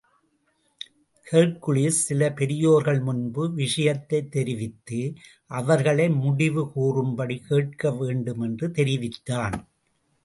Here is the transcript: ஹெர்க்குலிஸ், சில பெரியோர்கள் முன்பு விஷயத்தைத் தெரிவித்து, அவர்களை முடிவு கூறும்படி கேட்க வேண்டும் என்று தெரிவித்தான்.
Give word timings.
ஹெர்க்குலிஸ், 1.31 1.99
சில 2.01 2.31
பெரியோர்கள் 2.31 2.99
முன்பு 2.99 3.53
விஷயத்தைத் 3.53 4.31
தெரிவித்து, 4.31 5.13
அவர்களை 5.45 6.09
முடிவு 6.09 6.71
கூறும்படி 6.71 7.39
கேட்க 7.39 7.91
வேண்டும் 7.95 8.39
என்று 8.39 8.71
தெரிவித்தான். 8.71 9.67